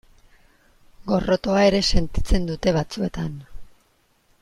[1.11, 3.41] Gorrotoa ere sentitzen dute batzuetan.